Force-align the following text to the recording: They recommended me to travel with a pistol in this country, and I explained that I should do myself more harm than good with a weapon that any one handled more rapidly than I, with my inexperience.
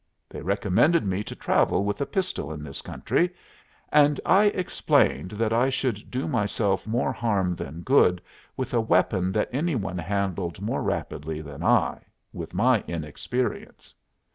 They 0.29 0.41
recommended 0.41 1.05
me 1.05 1.23
to 1.25 1.35
travel 1.35 1.85
with 1.85 2.01
a 2.01 2.07
pistol 2.07 2.51
in 2.51 2.63
this 2.63 2.81
country, 2.81 3.35
and 3.91 4.19
I 4.25 4.45
explained 4.45 5.29
that 5.33 5.53
I 5.53 5.69
should 5.69 6.09
do 6.09 6.27
myself 6.27 6.87
more 6.87 7.11
harm 7.13 7.55
than 7.55 7.81
good 7.83 8.19
with 8.57 8.73
a 8.73 8.81
weapon 8.81 9.31
that 9.33 9.49
any 9.53 9.75
one 9.75 9.99
handled 9.99 10.59
more 10.59 10.81
rapidly 10.81 11.39
than 11.39 11.63
I, 11.63 12.01
with 12.33 12.51
my 12.51 12.83
inexperience. 12.87 13.93